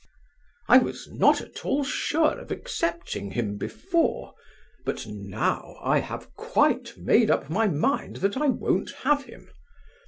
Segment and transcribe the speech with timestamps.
[0.67, 4.33] I was not at all sure of accepting him before,
[4.83, 9.51] but now I have quite made up my mind that I won't have him.